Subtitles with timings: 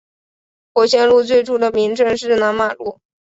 [0.73, 2.97] 伯先路最初的名称是南马路。